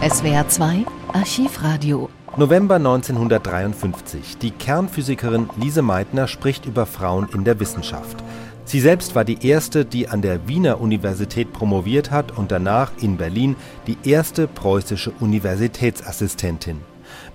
[0.00, 2.08] SWR 2 Archivradio.
[2.36, 4.38] November 1953.
[4.38, 8.16] Die Kernphysikerin Lise Meitner spricht über Frauen in der Wissenschaft.
[8.64, 13.16] Sie selbst war die erste, die an der Wiener Universität promoviert hat und danach in
[13.16, 13.56] Berlin
[13.88, 16.80] die erste preußische Universitätsassistentin.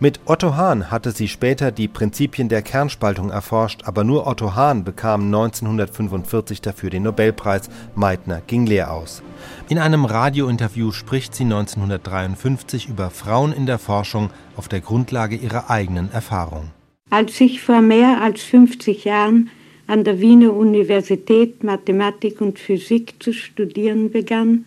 [0.04, 4.83] Mit Otto Hahn hatte sie später die Prinzipien der Kernspaltung erforscht, aber nur Otto Hahn
[4.83, 9.23] bekam 1945 dafür den Nobelpreis, Meitner ging leer aus.
[9.70, 15.70] In einem Radiointerview spricht sie 1953 über Frauen in der Forschung auf der Grundlage ihrer
[15.70, 16.71] eigenen Erfahrung.
[17.09, 19.51] Als ich vor mehr als 50 Jahren
[19.88, 24.65] an der Wiener Universität Mathematik und Physik zu studieren begann,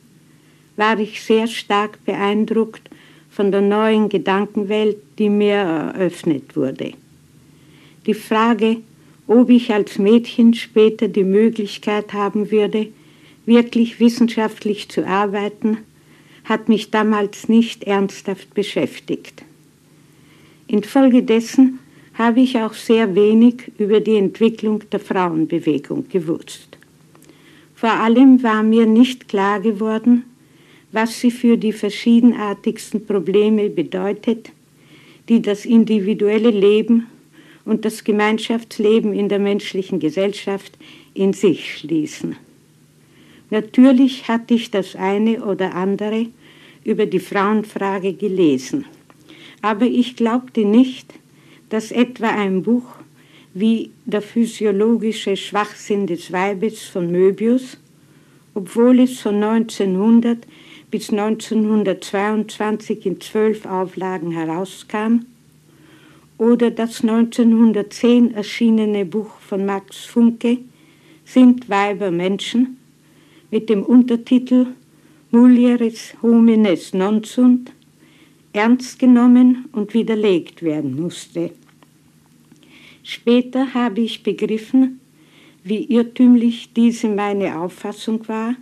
[0.76, 2.88] war ich sehr stark beeindruckt
[3.36, 6.94] von der neuen Gedankenwelt, die mir eröffnet wurde.
[8.06, 8.78] Die Frage,
[9.26, 12.88] ob ich als Mädchen später die Möglichkeit haben würde,
[13.44, 15.76] wirklich wissenschaftlich zu arbeiten,
[16.44, 19.44] hat mich damals nicht ernsthaft beschäftigt.
[20.66, 21.80] Infolgedessen
[22.14, 26.78] habe ich auch sehr wenig über die Entwicklung der Frauenbewegung gewusst.
[27.74, 30.24] Vor allem war mir nicht klar geworden,
[30.92, 34.50] was sie für die verschiedenartigsten Probleme bedeutet,
[35.28, 37.06] die das individuelle Leben
[37.64, 40.72] und das Gemeinschaftsleben in der menschlichen Gesellschaft
[41.14, 42.36] in sich schließen.
[43.50, 46.26] Natürlich hatte ich das eine oder andere
[46.84, 48.84] über die Frauenfrage gelesen,
[49.62, 51.12] aber ich glaubte nicht,
[51.68, 52.84] dass etwa ein Buch
[53.54, 57.78] wie Der physiologische Schwachsinn des Weibes von Möbius,
[58.52, 60.46] obwohl es von 1900
[60.90, 65.26] bis 1922 in zwölf Auflagen herauskam,
[66.38, 70.58] oder das 1910 erschienene Buch von Max Funke
[71.24, 72.76] Sind Weiber Menschen
[73.50, 74.66] mit dem Untertitel
[75.30, 77.72] Mulieris homines non sunt
[78.52, 81.50] ernst genommen und widerlegt werden musste.
[83.02, 85.00] Später habe ich begriffen,
[85.62, 88.54] wie irrtümlich diese meine Auffassung war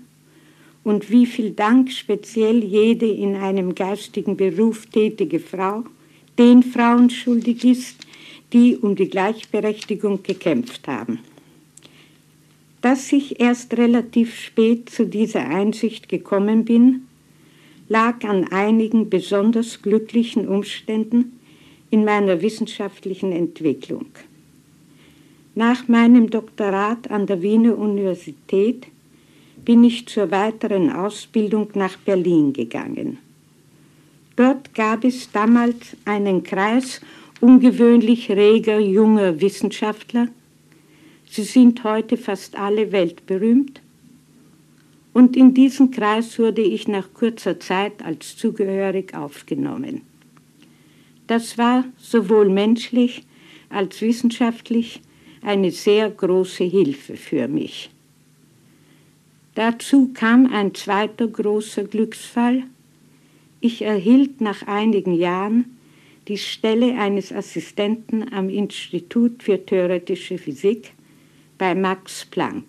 [0.85, 5.85] und wie viel Dank speziell jede in einem geistigen Beruf tätige Frau
[6.39, 8.07] den Frauen schuldig ist,
[8.53, 11.21] die um die Gleichberechtigung gekämpft haben.
[12.83, 17.07] Dass ich erst relativ spät zu dieser Einsicht gekommen bin,
[17.89, 21.39] lag an einigen besonders glücklichen Umständen
[21.91, 24.07] in meiner wissenschaftlichen Entwicklung.
[25.55, 28.89] Nach meinem Doktorat an der Wiener Universität
[29.65, 33.19] bin ich zur weiteren Ausbildung nach Berlin gegangen.
[34.37, 37.01] Dort gab es damals einen Kreis
[37.41, 40.29] ungewöhnlich reger junger Wissenschaftler.
[41.29, 43.81] Sie sind heute fast alle weltberühmt.
[45.13, 50.03] Und in diesen Kreis wurde ich nach kurzer Zeit als zugehörig aufgenommen.
[51.29, 53.23] Das war sowohl menschlich
[53.71, 55.01] als wissenschaftlich
[55.43, 57.94] eine sehr große Hilfe für mich.
[59.55, 62.65] Dazu kam ein zweiter großer Glücksfall.
[63.61, 65.77] Ich erhielt nach einigen Jahren
[66.27, 70.93] die Stelle eines Assistenten am Institut für theoretische Physik
[71.57, 72.65] bei Max Planck.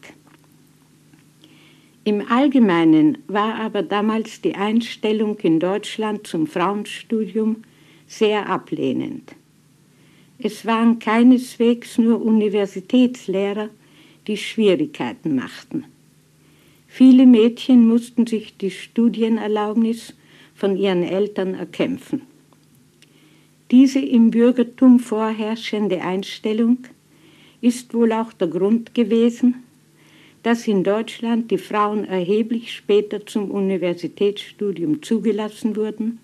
[2.04, 7.64] Im Allgemeinen war aber damals die Einstellung in Deutschland zum Frauenstudium
[8.06, 9.36] sehr ablehnend.
[10.38, 13.70] Es waren keineswegs nur Universitätslehrer,
[14.28, 15.86] die Schwierigkeiten machten.
[16.98, 20.14] Viele Mädchen mussten sich die Studienerlaubnis
[20.54, 22.22] von ihren Eltern erkämpfen.
[23.70, 26.78] Diese im Bürgertum vorherrschende Einstellung
[27.60, 29.56] ist wohl auch der Grund gewesen,
[30.42, 36.20] dass in Deutschland die Frauen erheblich später zum Universitätsstudium zugelassen wurden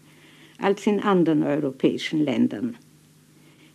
[0.58, 2.78] als in anderen europäischen Ländern.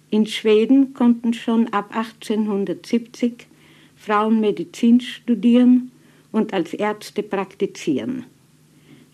[0.09, 3.49] In Schweden konnten schon ab 1870
[3.97, 5.91] Frauen Medizin studieren
[6.37, 8.27] und als Ärzte praktizieren.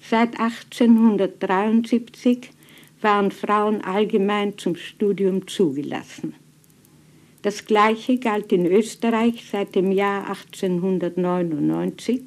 [0.00, 2.51] Seit 1873
[3.01, 6.34] waren Frauen allgemein zum Studium zugelassen.
[7.42, 12.22] Das Gleiche galt in Österreich seit dem Jahr 1899.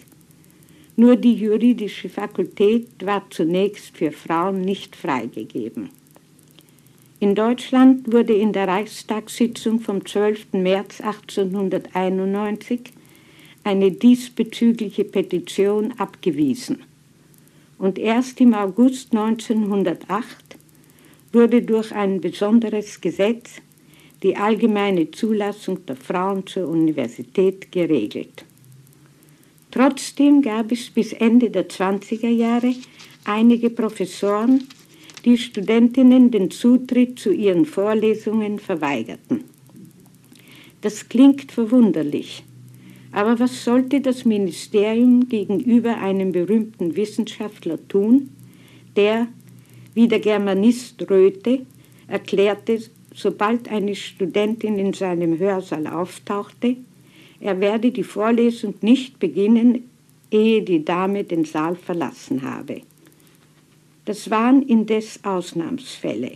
[0.95, 5.89] Nur die juridische Fakultät war zunächst für Frauen nicht freigegeben.
[7.19, 10.53] In Deutschland wurde in der Reichstagssitzung vom 12.
[10.53, 12.94] März 1891
[13.65, 16.83] eine diesbezügliche Petition abgewiesen.
[17.79, 20.55] Und erst im August 1908
[21.33, 23.61] wurde durch ein besonderes Gesetz
[24.21, 28.45] die allgemeine Zulassung der Frauen zur Universität geregelt.
[29.71, 32.73] Trotzdem gab es bis Ende der 20er Jahre
[33.25, 34.63] einige Professoren,
[35.25, 39.43] die Studentinnen den Zutritt zu ihren Vorlesungen verweigerten.
[40.81, 42.43] Das klingt verwunderlich,
[43.15, 48.29] aber was sollte das Ministerium gegenüber einem berühmten Wissenschaftler tun,
[48.97, 49.27] der,
[49.93, 51.65] wie der Germanist Röthe,
[52.09, 52.77] erklärte,
[53.13, 56.75] sobald eine Studentin in seinem Hörsaal auftauchte,
[57.39, 59.89] er werde die Vorlesung nicht beginnen,
[60.29, 62.81] ehe die Dame den Saal verlassen habe.
[64.03, 66.31] Das waren indes Ausnahmsfälle.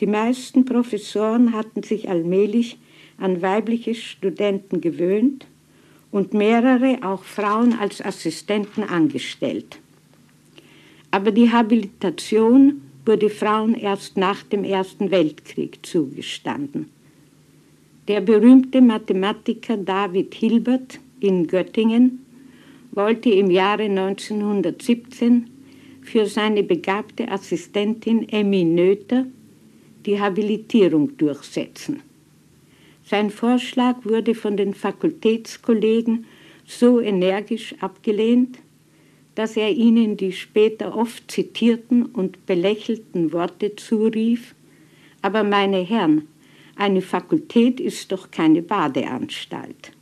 [0.00, 2.78] Die meisten Professoren hatten sich allmählich
[3.18, 5.46] an weibliche Studenten gewöhnt
[6.12, 9.78] und mehrere auch Frauen als Assistenten angestellt.
[11.10, 16.88] Aber die Habilitation wurde Frauen erst nach dem Ersten Weltkrieg zugestanden.
[18.06, 22.24] Der berühmte Mathematiker David Hilbert in Göttingen
[22.92, 25.48] wollte im Jahre 1917
[26.02, 29.26] für seine begabte Assistentin Emmy Noether
[30.04, 32.02] die Habilitierung durchsetzen.
[33.04, 36.26] Sein Vorschlag wurde von den Fakultätskollegen
[36.64, 38.58] so energisch abgelehnt,
[39.34, 44.54] dass er ihnen die später oft zitierten und belächelten Worte zurief,
[45.22, 46.28] aber meine Herren,
[46.76, 49.92] eine Fakultät ist doch keine Badeanstalt.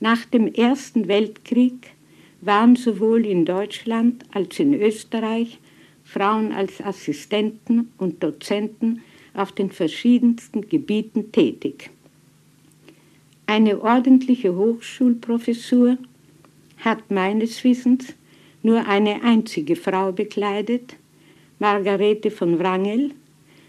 [0.00, 1.92] Nach dem Ersten Weltkrieg
[2.40, 5.58] waren sowohl in Deutschland als in Österreich
[6.04, 9.02] Frauen als Assistenten und Dozenten
[9.34, 11.90] auf den verschiedensten Gebieten tätig.
[13.46, 15.98] Eine ordentliche Hochschulprofessur
[16.78, 18.14] hat meines Wissens
[18.62, 20.96] nur eine einzige Frau bekleidet,
[21.58, 23.10] Margarete von Wrangel,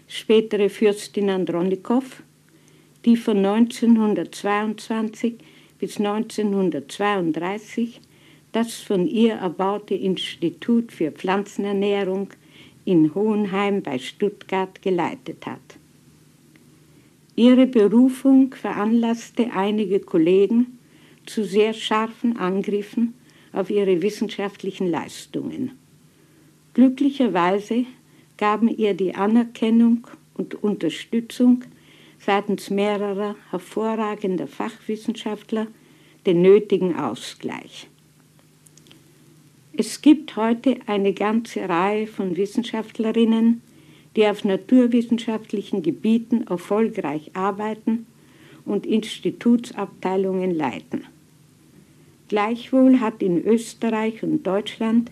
[0.08, 2.22] spätere Fürstin Andronikow,
[3.04, 5.34] die von 1922
[5.78, 8.00] bis 1932
[8.52, 12.30] das von ihr erbaute Institut für Pflanzenernährung
[12.86, 15.60] in Hohenheim bei Stuttgart geleitet hat.
[17.34, 20.78] Ihre Berufung veranlasste einige Kollegen
[21.26, 23.12] zu sehr scharfen Angriffen
[23.52, 25.72] auf ihre wissenschaftlichen Leistungen.
[26.72, 27.84] Glücklicherweise
[28.38, 31.64] gaben ihr die Anerkennung und Unterstützung
[32.18, 35.66] seitens mehrerer hervorragender Fachwissenschaftler
[36.24, 37.88] den nötigen Ausgleich.
[39.78, 43.60] Es gibt heute eine ganze Reihe von Wissenschaftlerinnen,
[44.16, 48.06] die auf naturwissenschaftlichen Gebieten erfolgreich arbeiten
[48.64, 51.04] und Institutsabteilungen leiten.
[52.28, 55.10] Gleichwohl hat in Österreich und Deutschland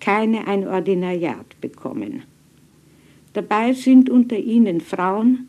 [0.00, 2.22] keine ein Ordinariat bekommen.
[3.34, 5.48] Dabei sind unter ihnen Frauen,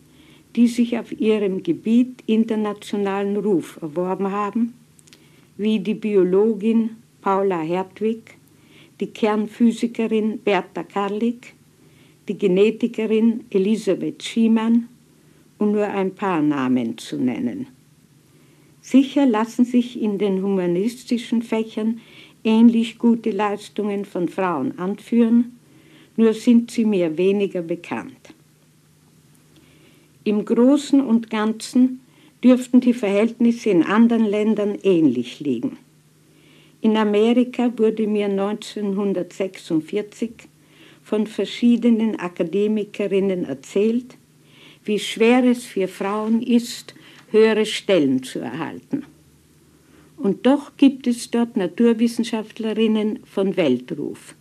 [0.57, 4.73] die sich auf ihrem Gebiet internationalen Ruf erworben haben,
[5.55, 8.38] wie die Biologin Paula Hertwig,
[8.99, 11.53] die Kernphysikerin Berta Karlik,
[12.27, 14.87] die Genetikerin Elisabeth Schiemann,
[15.57, 17.67] um nur ein paar Namen zu nennen.
[18.81, 22.01] Sicher lassen sich in den humanistischen Fächern
[22.43, 25.57] ähnlich gute Leistungen von Frauen anführen,
[26.15, 28.33] nur sind sie mir weniger bekannt.
[30.23, 32.01] Im Großen und Ganzen
[32.43, 35.77] dürften die Verhältnisse in anderen Ländern ähnlich liegen.
[36.81, 40.31] In Amerika wurde mir 1946
[41.03, 44.15] von verschiedenen Akademikerinnen erzählt,
[44.85, 46.95] wie schwer es für Frauen ist,
[47.31, 49.03] höhere Stellen zu erhalten.
[50.15, 54.35] Und doch gibt es dort Naturwissenschaftlerinnen von Weltruf.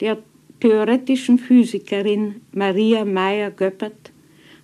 [0.00, 0.18] Der
[0.60, 4.12] theoretischen Physikerin Maria Meyer-Göppert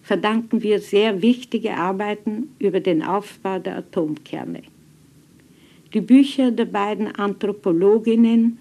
[0.03, 4.63] verdanken wir sehr wichtige Arbeiten über den Aufbau der Atomkerne.
[5.95, 8.59] Die Bücher der beiden Anthropologinnen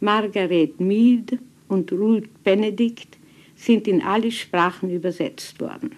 [0.00, 3.16] Margaret Mead und Ruth Benedict
[3.56, 5.92] sind in alle Sprachen übersetzt worden.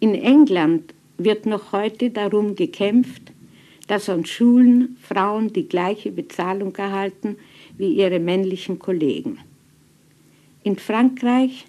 [0.00, 3.30] In England wird noch heute darum gekämpft,
[3.86, 7.36] dass an Schulen Frauen die gleiche Bezahlung erhalten
[7.78, 9.38] wie ihre männlichen Kollegen.
[10.64, 11.64] In Frankreich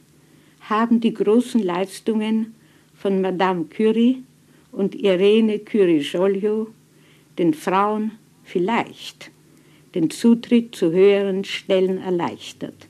[0.61, 2.55] haben die großen Leistungen
[2.95, 4.23] von Madame Curie
[4.71, 6.69] und Irene Curie-Joliot
[7.37, 8.11] den Frauen
[8.43, 9.31] vielleicht
[9.95, 12.87] den Zutritt zu höheren Stellen erleichtert.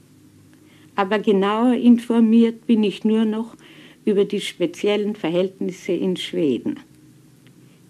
[0.95, 3.55] Aber genauer informiert bin ich nur noch
[4.05, 6.79] über die speziellen Verhältnisse in Schweden.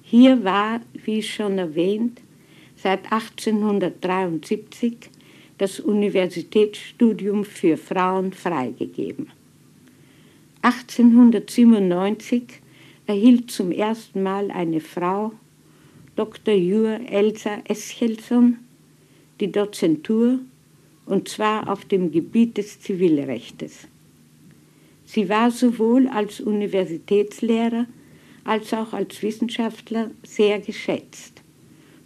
[0.02, 2.22] Hier war, wie schon erwähnt,
[2.76, 4.98] seit 1873
[5.58, 9.28] das Universitätsstudium für Frauen freigegeben.
[10.64, 12.44] 1897
[13.08, 15.34] erhielt zum ersten Mal eine Frau
[16.16, 16.54] Dr.
[16.54, 18.58] Jur Elsa Eschelson
[19.40, 20.40] die Dozentur
[21.06, 23.88] und zwar auf dem Gebiet des Zivilrechtes.
[25.06, 27.86] Sie war sowohl als Universitätslehrer
[28.44, 31.42] als auch als Wissenschaftler sehr geschätzt.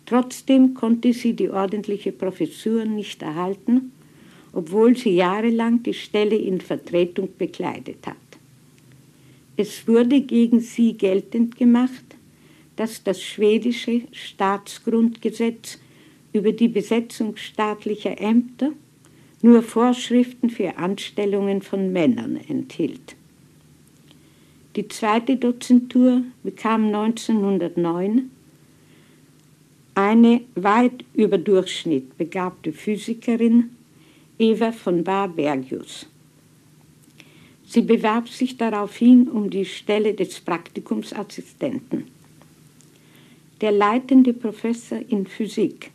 [0.06, 3.92] Trotzdem konnte sie die ordentliche Professur nicht erhalten,
[4.54, 8.16] obwohl sie jahrelang die Stelle in Vertretung bekleidet hat.
[9.58, 12.15] Es wurde gegen sie geltend gemacht,
[12.75, 15.79] dass das schwedische Staatsgrundgesetz
[16.34, 18.72] über die Besetzung staatlicher Ämter
[19.41, 23.15] nur Vorschriften für Anstellungen von Männern enthielt.
[24.75, 28.29] Die zweite Dozentur bekam 1909
[29.94, 33.70] eine weit über Durchschnitt begabte Physikerin,
[34.38, 36.08] Eva von Barbergius.
[37.65, 42.15] Sie bewarb sich daraufhin um die Stelle des Praktikumsassistenten.
[43.62, 45.92] Der leitende Professor in Physik,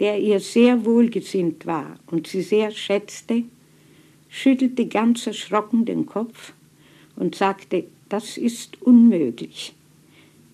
[0.00, 3.44] der ihr sehr wohlgesinnt war und sie sehr schätzte,
[4.28, 6.52] schüttelte ganz erschrocken den Kopf
[7.16, 9.74] und sagte, das ist unmöglich.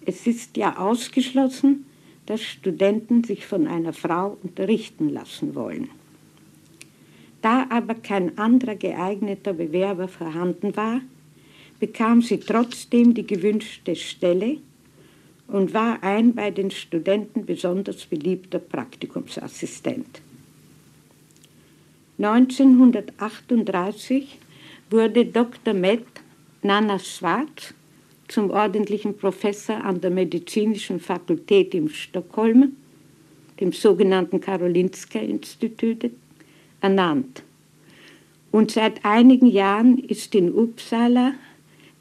[0.04, 1.86] Es ist ja ausgeschlossen,
[2.26, 5.88] dass Studenten sich von einer Frau unterrichten lassen wollen.
[7.42, 11.00] Da aber kein anderer geeigneter Bewerber vorhanden war,
[11.78, 14.58] bekam sie trotzdem die gewünschte Stelle
[15.50, 20.22] und war ein bei den Studenten besonders beliebter Praktikumsassistent.
[22.18, 24.38] 1938
[24.90, 25.74] wurde Dr.
[25.74, 26.04] Med
[26.62, 27.74] Nana Schwarz
[28.28, 32.76] zum ordentlichen Professor an der Medizinischen Fakultät in Stockholm,
[33.58, 36.10] dem sogenannten Karolinska-Institut,
[36.80, 37.42] ernannt.
[38.52, 41.34] Und seit einigen Jahren ist in Uppsala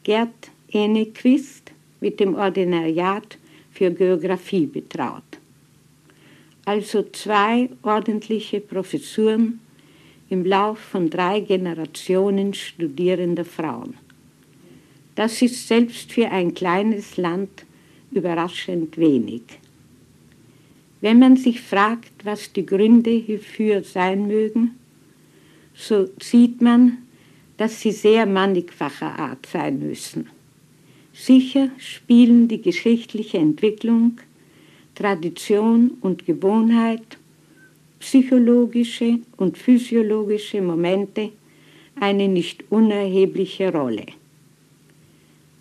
[0.03, 1.58] Gerd Enequist
[1.99, 3.37] mit dem Ordinariat
[3.71, 5.23] für Geographie betraut.
[6.65, 9.59] Also zwei ordentliche Professuren
[10.29, 13.95] im Lauf von drei Generationen studierender Frauen.
[15.15, 17.65] Das ist selbst für ein kleines Land
[18.11, 19.41] überraschend wenig.
[21.01, 24.75] Wenn man sich fragt, was die Gründe hierfür sein mögen,
[25.73, 26.99] so sieht man,
[27.57, 30.29] dass sie sehr mannigfacher Art sein müssen.
[31.13, 34.19] Sicher spielen die geschichtliche Entwicklung,
[34.95, 37.17] Tradition und Gewohnheit,
[37.99, 41.31] psychologische und physiologische Momente
[41.99, 44.05] eine nicht unerhebliche Rolle.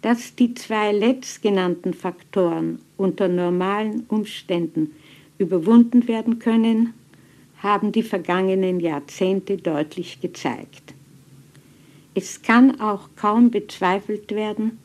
[0.02, 4.94] Dass die zwei letztgenannten Faktoren unter normalen Umständen
[5.38, 6.94] überwunden werden können,
[7.58, 10.94] haben die vergangenen Jahrzehnte deutlich gezeigt.
[12.14, 14.78] Es kann auch kaum bezweifelt werden,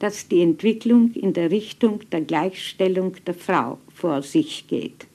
[0.00, 5.06] dass die Entwicklung in der Richtung der Gleichstellung der Frau vor sich geht.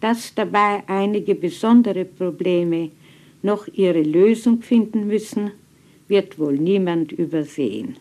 [0.00, 2.90] Dass dabei einige besondere Probleme
[3.42, 5.52] noch ihre Lösung finden müssen,
[6.06, 7.96] wird wohl niemand übersehen.